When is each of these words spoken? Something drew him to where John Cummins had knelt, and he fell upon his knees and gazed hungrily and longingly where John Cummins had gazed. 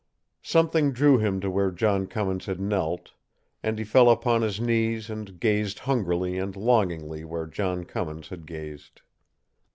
Something 0.41 0.93
drew 0.93 1.19
him 1.19 1.39
to 1.41 1.51
where 1.51 1.69
John 1.69 2.07
Cummins 2.07 2.47
had 2.47 2.59
knelt, 2.59 3.11
and 3.61 3.77
he 3.77 3.85
fell 3.85 4.09
upon 4.09 4.41
his 4.41 4.59
knees 4.59 5.11
and 5.11 5.39
gazed 5.39 5.77
hungrily 5.77 6.39
and 6.39 6.55
longingly 6.55 7.23
where 7.23 7.45
John 7.45 7.83
Cummins 7.85 8.29
had 8.29 8.47
gazed. 8.47 9.01